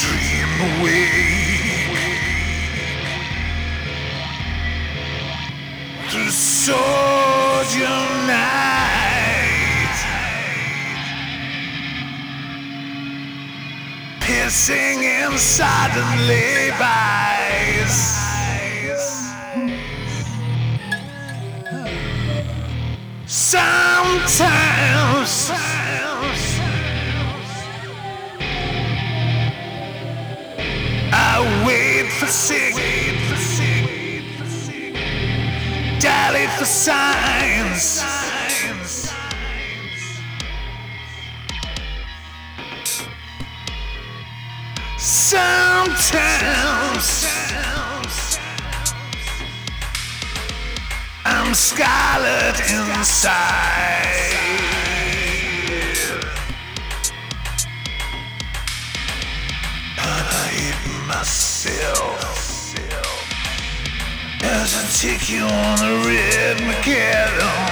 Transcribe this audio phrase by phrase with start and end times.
[0.00, 1.96] dream awake
[6.10, 9.96] through soldier night,
[14.20, 17.96] piercing and suddenly buys.
[23.26, 24.66] Sometimes.
[32.26, 32.74] For sick,
[36.00, 38.02] dally for signs.
[44.98, 46.16] Sometimes
[51.24, 54.06] I'm scarlet inside.
[64.96, 67.66] Take you on the red Macadam.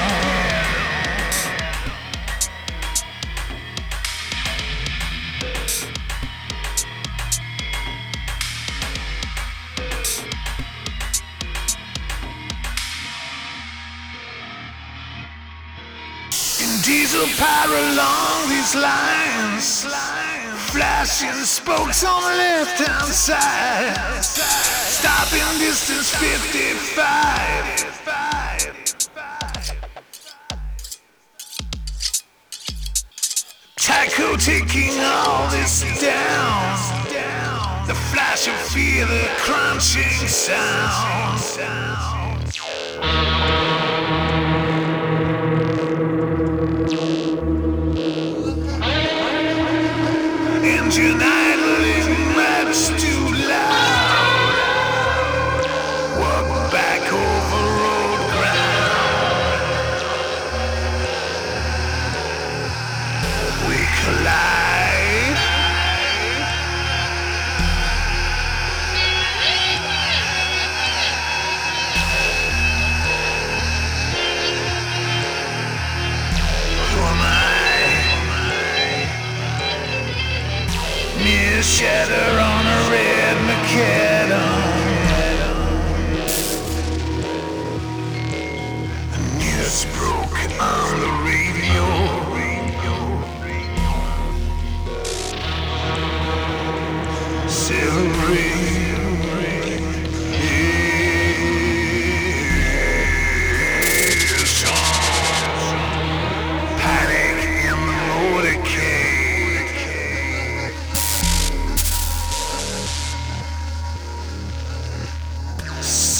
[16.84, 19.86] Diesel power along these lines,
[20.74, 27.84] flashing spokes on the left hand side, stopping distance 55.
[33.76, 36.76] Tacho taking all this down.
[37.86, 41.38] The flash of fear, the crunching sound.
[83.76, 84.03] Red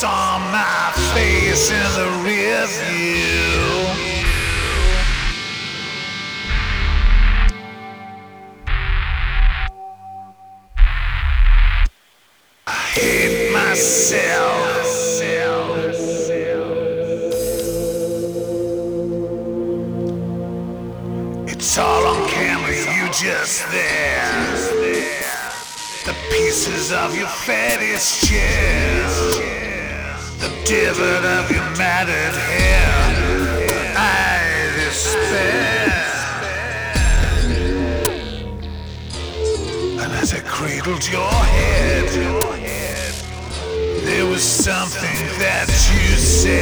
[0.00, 3.56] Saw my face in the rear view.
[12.64, 14.76] I hate myself.
[21.50, 24.46] It's all on camera, you just there.
[26.04, 29.40] The pieces of your fattiest chest,
[30.38, 32.88] the divot of your matted hair.
[33.96, 34.38] I
[34.76, 35.88] despair.
[40.02, 42.08] And as I cradled your head,
[44.04, 46.57] there was something that you said.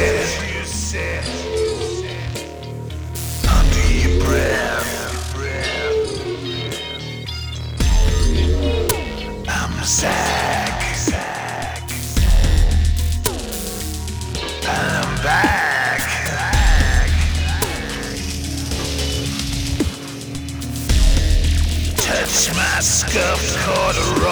[23.07, 24.27] My scuffed corduroy.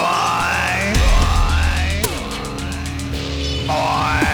[3.70, 4.25] Oi.